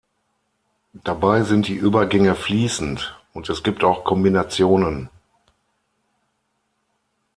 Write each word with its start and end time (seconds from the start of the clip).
Dabei 1.03 1.43
sind 1.43 1.67
die 1.67 1.75
Übergänge 1.75 2.33
fließend, 2.33 3.19
und 3.35 3.49
es 3.51 3.61
gibt 3.61 3.83
auch 3.83 4.03
Kombinationen. 4.03 5.11